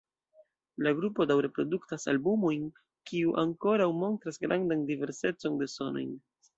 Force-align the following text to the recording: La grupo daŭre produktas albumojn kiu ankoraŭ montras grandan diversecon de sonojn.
La 0.87 0.93
grupo 0.99 1.27
daŭre 1.31 1.51
produktas 1.57 2.07
albumojn 2.15 2.65
kiu 3.13 3.37
ankoraŭ 3.45 3.91
montras 4.01 4.45
grandan 4.49 4.87
diversecon 4.93 5.65
de 5.65 5.75
sonojn. 5.81 6.15